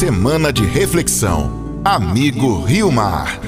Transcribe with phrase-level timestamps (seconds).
[0.00, 1.82] Semana de reflexão.
[1.84, 3.38] Amigo Rio Mar.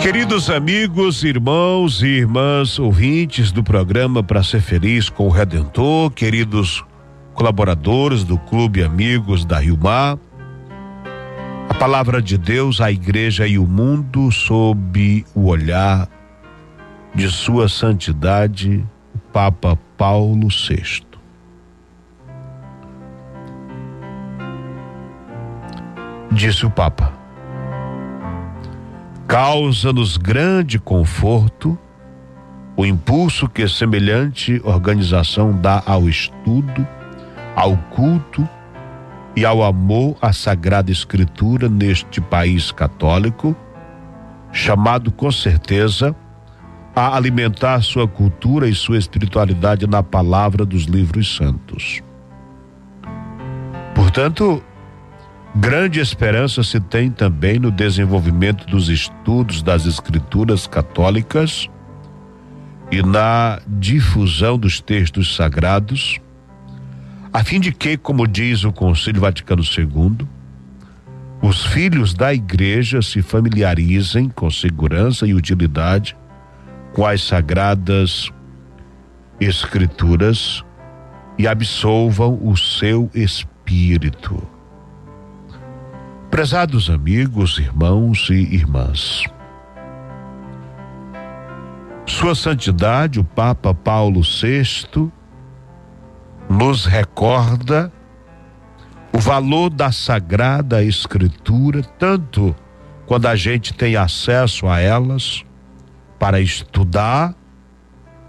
[0.00, 6.84] Queridos amigos, irmãos e irmãs ouvintes do programa Para Ser Feliz com o Redentor, queridos
[7.34, 10.16] colaboradores do Clube Amigos da Rio Mar,
[11.68, 16.08] a palavra de Deus, a igreja e o mundo sob o olhar
[17.12, 21.11] de Sua Santidade, o Papa Paulo VI.
[26.32, 27.12] Disse o Papa:
[29.28, 31.78] causa-nos grande conforto
[32.74, 36.86] o impulso que semelhante organização dá ao estudo,
[37.54, 38.48] ao culto
[39.36, 43.54] e ao amor à Sagrada Escritura neste país católico,
[44.50, 46.16] chamado com certeza
[46.96, 52.02] a alimentar sua cultura e sua espiritualidade na palavra dos livros santos.
[53.94, 54.62] Portanto,
[55.54, 61.68] grande esperança se tem também no desenvolvimento dos estudos das escrituras católicas
[62.90, 66.18] e na difusão dos textos sagrados,
[67.32, 70.26] a fim de que, como diz o Concílio Vaticano II,
[71.40, 76.16] os filhos da igreja se familiarizem com segurança e utilidade
[76.92, 78.30] com as sagradas
[79.40, 80.62] escrituras
[81.38, 84.46] e absolvam o seu espírito.
[86.32, 89.22] Prezados amigos, irmãos e irmãs,
[92.06, 95.12] Sua Santidade, o Papa Paulo VI,
[96.48, 97.92] nos recorda
[99.12, 102.56] o valor da Sagrada Escritura, tanto
[103.04, 105.44] quando a gente tem acesso a elas,
[106.18, 107.34] para estudar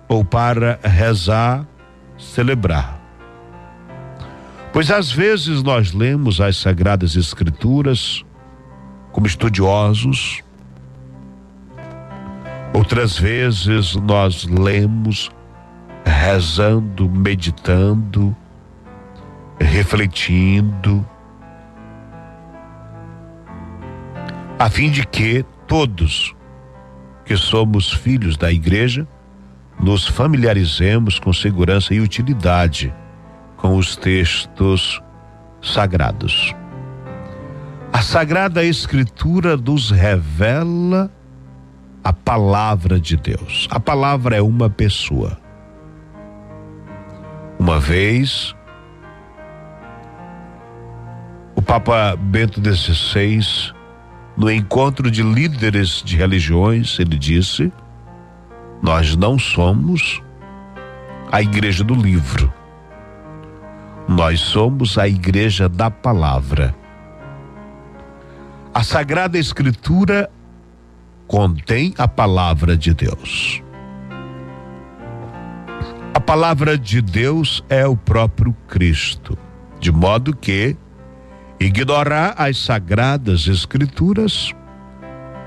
[0.10, 1.66] ou para rezar,
[2.18, 2.93] celebrar.
[4.74, 8.26] Pois às vezes nós lemos as Sagradas Escrituras
[9.12, 10.42] como estudiosos,
[12.74, 15.30] outras vezes nós lemos
[16.04, 18.36] rezando, meditando,
[19.60, 21.06] refletindo,
[24.58, 26.36] a fim de que todos
[27.24, 29.08] que somos filhos da igreja,
[29.80, 32.92] nos familiarizemos com segurança e utilidade
[33.64, 35.02] com os textos
[35.62, 36.54] sagrados.
[37.94, 41.10] A Sagrada Escritura nos revela
[42.04, 43.70] a palavra de Deus.
[43.72, 45.38] A palavra é uma pessoa.
[47.58, 48.54] Uma vez,
[51.56, 53.74] o Papa Bento XVI
[54.36, 57.72] no encontro de líderes de religiões, ele disse:
[58.82, 60.22] Nós não somos
[61.32, 62.52] a igreja do livro,
[64.08, 66.76] nós somos a igreja da palavra.
[68.74, 70.30] A Sagrada Escritura
[71.28, 73.62] contém a palavra de Deus.
[76.14, 79.38] A palavra de Deus é o próprio Cristo,
[79.80, 80.78] de modo que
[81.64, 84.52] Ignorar as sagradas escrituras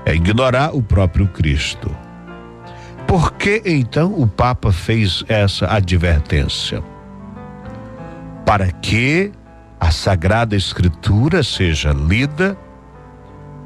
[0.03, 1.95] é ignorar o próprio Cristo.
[3.05, 6.83] Por que então o Papa fez essa advertência?
[8.47, 9.29] Para que
[9.77, 12.57] a Sagrada Escritura seja lida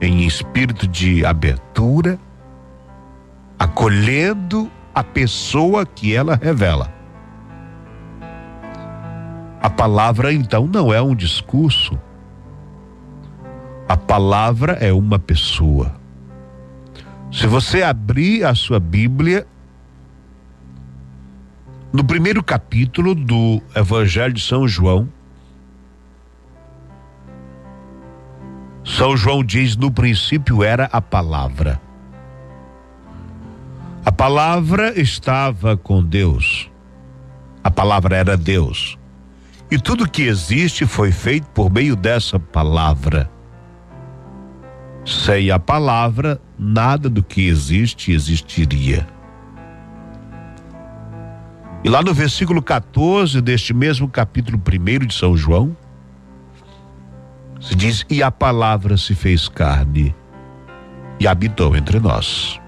[0.02, 2.18] em espírito de abertura,
[3.60, 6.92] acolhendo a pessoa que ela revela.
[9.62, 11.96] A palavra então não é um discurso,
[13.88, 15.94] a palavra é uma pessoa.
[17.32, 19.46] Se você abrir a sua Bíblia,
[21.94, 25.10] no primeiro capítulo do Evangelho de São João,
[28.84, 31.80] São João diz: no princípio era a palavra.
[34.04, 36.70] A palavra estava com Deus.
[37.64, 38.98] A palavra era Deus.
[39.70, 43.30] E tudo que existe foi feito por meio dessa palavra.
[45.06, 49.08] Sem a palavra, nada do que existe existiria.
[51.84, 55.76] E lá no versículo 14 deste mesmo capítulo 1 de São João,
[57.60, 60.16] se diz: E a palavra se fez carne
[61.20, 62.60] e habitou entre nós.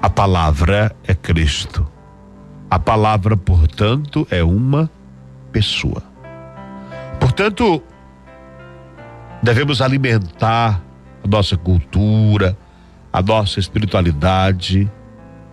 [0.00, 1.86] A palavra é Cristo.
[2.70, 4.90] A palavra, portanto, é uma
[5.52, 6.02] pessoa.
[7.18, 7.82] Portanto,
[9.42, 10.82] Devemos alimentar
[11.22, 12.58] a nossa cultura,
[13.12, 14.90] a nossa espiritualidade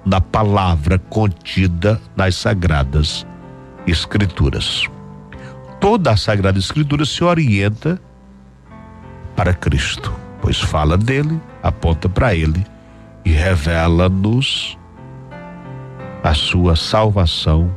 [0.06, 3.26] na palavra contida nas sagradas
[3.88, 4.88] escrituras.
[5.80, 8.00] Toda a Sagrada Escritura se orienta
[9.36, 12.66] para Cristo, pois fala dele, aponta para ele
[13.24, 14.78] e revela-nos
[16.24, 17.72] a sua salvação,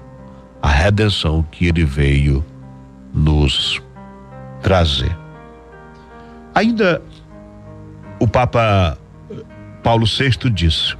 [0.62, 2.44] a redenção que ele veio
[3.12, 3.82] nos
[4.62, 5.16] trazer.
[6.54, 7.02] Ainda
[8.20, 8.96] o Papa
[9.82, 10.96] Paulo VI disse: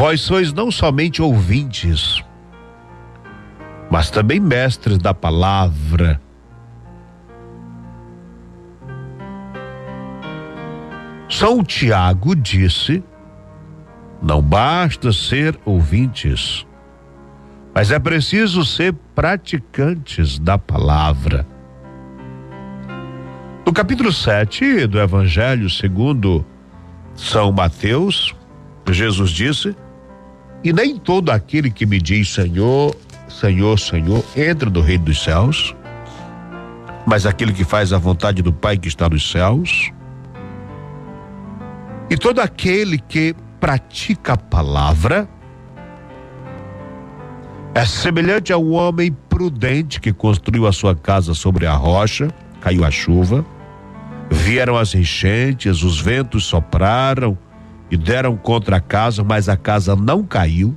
[0.00, 2.24] Vós sois não somente ouvintes,
[3.90, 6.18] mas também mestres da palavra.
[11.28, 13.04] São Tiago disse:
[14.22, 16.66] Não basta ser ouvintes,
[17.74, 21.46] mas é preciso ser praticantes da palavra.
[23.66, 26.42] No capítulo 7 do Evangelho segundo
[27.14, 28.34] São Mateus,
[28.88, 29.76] Jesus disse:
[30.62, 32.94] E nem todo aquele que me diz Senhor,
[33.28, 35.74] Senhor, Senhor, entra no reino dos céus,
[37.06, 39.90] mas aquele que faz a vontade do Pai que está nos céus.
[42.10, 45.28] E todo aquele que pratica a palavra
[47.74, 52.28] é semelhante ao homem prudente que construiu a sua casa sobre a rocha,
[52.60, 53.46] caiu a chuva,
[54.30, 57.38] vieram as enchentes, os ventos sopraram
[57.90, 60.76] e deram contra a casa, mas a casa não caiu,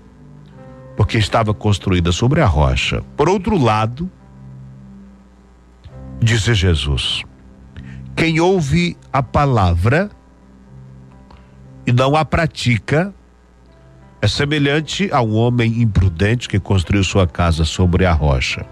[0.98, 3.04] porque estava construída sobre a rocha.
[3.16, 4.10] Por outro lado,
[6.20, 7.24] disse Jesus:
[8.16, 10.10] quem ouve a palavra
[11.86, 13.14] e não a pratica,
[14.22, 18.66] é semelhante a um homem imprudente que construiu sua casa sobre a rocha.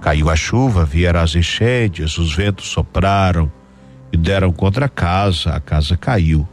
[0.00, 3.50] Caiu a chuva, vieram as enchentes, os ventos sopraram
[4.12, 6.48] e deram contra a casa, a casa caiu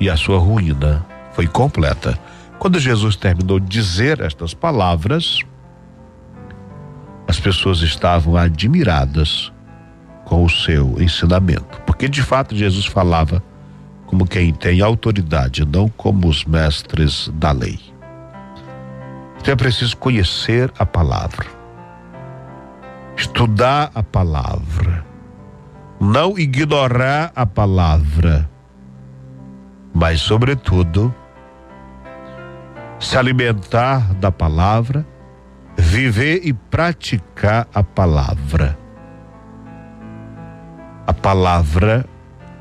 [0.00, 2.18] e a sua ruína foi completa.
[2.58, 5.40] Quando Jesus terminou de dizer estas palavras,
[7.28, 9.52] as pessoas estavam admiradas
[10.24, 13.42] com o seu ensinamento, porque de fato Jesus falava
[14.06, 17.78] como quem tem autoridade, não como os mestres da lei.
[19.38, 21.46] Então é preciso conhecer a palavra,
[23.16, 25.04] estudar a palavra,
[26.00, 28.45] não ignorar a palavra,
[29.96, 31.12] mas, sobretudo,
[33.00, 35.06] se alimentar da palavra,
[35.74, 38.78] viver e praticar a palavra.
[41.06, 42.04] A palavra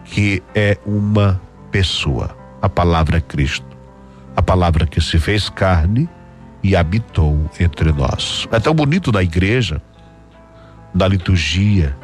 [0.05, 1.41] que é uma
[1.71, 3.67] pessoa, a palavra Cristo,
[4.33, 6.07] a palavra que se fez carne
[6.63, 8.47] e habitou entre nós.
[8.49, 9.81] É tão bonito na igreja,
[10.93, 11.97] na liturgia.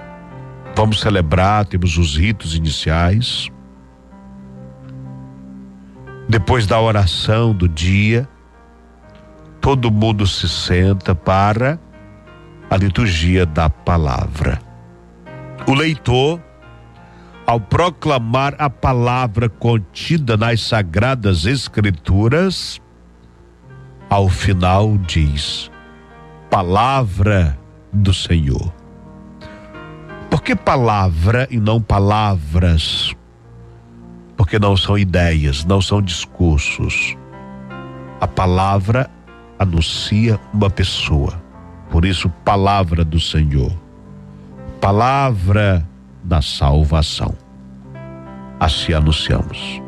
[0.76, 3.50] Vamos celebrar, temos os ritos iniciais.
[6.32, 8.26] Depois da oração do dia,
[9.60, 11.78] todo mundo se senta para
[12.70, 14.58] a liturgia da palavra.
[15.68, 16.42] O leitor
[17.46, 22.80] ao proclamar a palavra contida nas sagradas escrituras,
[24.10, 25.70] ao final diz:
[26.50, 27.60] Palavra
[27.92, 28.74] do Senhor.
[30.30, 33.14] Por que palavra e não palavras?
[34.42, 37.16] Porque não são ideias, não são discursos.
[38.20, 39.08] A palavra
[39.60, 41.40] anuncia uma pessoa.
[41.92, 43.72] Por isso, palavra do Senhor.
[44.82, 45.88] Palavra
[46.24, 47.36] da salvação.
[48.60, 49.80] Assim anunciamos.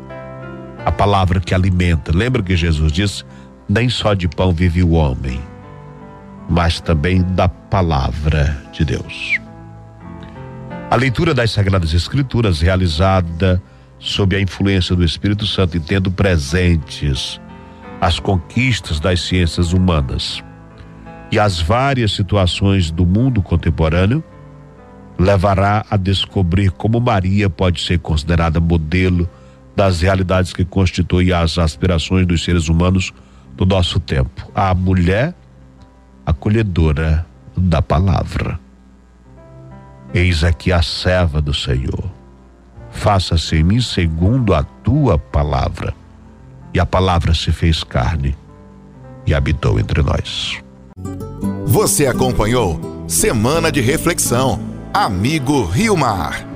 [0.84, 2.16] A palavra que alimenta.
[2.16, 3.24] Lembra que Jesus disse:
[3.68, 5.40] nem só de pão vive o homem,
[6.48, 9.40] mas também da palavra de Deus.
[10.92, 13.60] A leitura das Sagradas Escrituras, realizada
[14.04, 17.40] sob a influência do Espírito Santo e tendo presentes
[18.00, 20.44] as conquistas das ciências humanas
[21.32, 24.22] e as várias situações do mundo contemporâneo,
[25.18, 29.28] levará a descobrir como Maria pode ser considerada modelo
[29.74, 33.10] das realidades que constituem as aspirações dos seres humanos
[33.56, 34.50] do nosso tempo.
[34.54, 35.34] A mulher
[36.26, 37.24] acolhedora
[37.56, 38.60] da palavra.
[40.12, 42.23] Eis aqui a serva do Senhor.
[43.04, 45.92] Faça-se em mim segundo a tua palavra.
[46.72, 48.34] E a palavra se fez carne
[49.26, 50.58] e habitou entre nós.
[51.66, 54.58] Você acompanhou Semana de Reflexão
[54.90, 56.53] Amigo Rio Mar.